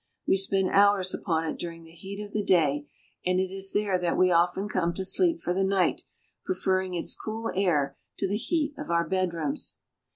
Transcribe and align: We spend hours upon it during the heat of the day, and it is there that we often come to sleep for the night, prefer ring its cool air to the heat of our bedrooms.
We 0.27 0.35
spend 0.35 0.71
hours 0.71 1.13
upon 1.13 1.45
it 1.45 1.59
during 1.59 1.83
the 1.83 1.91
heat 1.91 2.19
of 2.25 2.33
the 2.33 2.43
day, 2.43 2.87
and 3.23 3.39
it 3.39 3.51
is 3.51 3.71
there 3.71 3.99
that 3.99 4.17
we 4.17 4.31
often 4.31 4.67
come 4.67 4.95
to 4.95 5.05
sleep 5.05 5.39
for 5.39 5.53
the 5.53 5.63
night, 5.63 6.05
prefer 6.43 6.79
ring 6.79 6.95
its 6.95 7.13
cool 7.13 7.51
air 7.53 7.95
to 8.17 8.27
the 8.27 8.35
heat 8.37 8.73
of 8.79 8.89
our 8.89 9.07
bedrooms. 9.07 9.77